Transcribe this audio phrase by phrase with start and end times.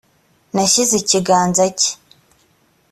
[0.53, 1.91] nashyize ikiganza cye